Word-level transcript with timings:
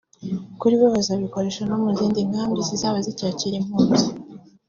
Kuri 0.59 0.73
bo 0.79 0.87
bazabikoresha 0.95 1.61
no 1.69 1.75
mu 1.83 1.89
zindi 1.97 2.19
nkambi 2.29 2.59
zizaba 2.67 2.97
zicyakira 3.05 3.55
impunzi 3.61 4.05